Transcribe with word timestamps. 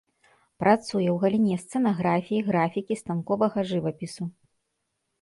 Працуе 0.63 1.05
ў 1.11 1.13
галіне 1.25 1.59
сцэнаграфіі, 1.65 2.41
графікі, 2.51 3.01
станковага 3.05 3.59
жывапісу. 3.77 4.23